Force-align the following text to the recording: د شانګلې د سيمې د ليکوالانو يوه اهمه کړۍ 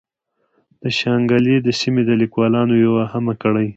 د 0.81 0.83
شانګلې 0.99 1.55
د 1.61 1.67
سيمې 1.79 2.01
د 2.05 2.11
ليکوالانو 2.21 2.73
يوه 2.85 2.99
اهمه 3.07 3.33
کړۍ 3.41 3.67